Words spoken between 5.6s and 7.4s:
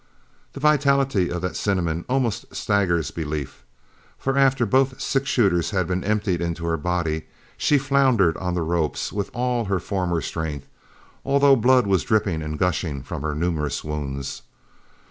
had been emptied into her body,